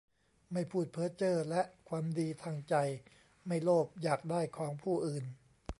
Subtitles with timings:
[0.53, 2.75] ไม่พูดเพ้อเจ้อ และความดีทางใจ
[3.47, 5.23] ไม่โลภอยากได้ของผู้อื่น